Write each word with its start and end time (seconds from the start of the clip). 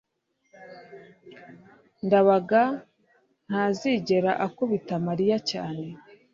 ndabaga 2.05 2.63
ntazigera 3.47 4.31
akubita 4.45 4.93
mariya 5.07 5.37
cyane 5.51 5.85